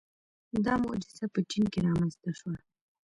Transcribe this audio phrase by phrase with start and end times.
[0.65, 2.55] •دا معجزه په چین کې رامنځته شوه.